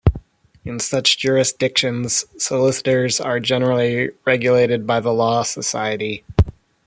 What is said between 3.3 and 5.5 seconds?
generally regulated by the law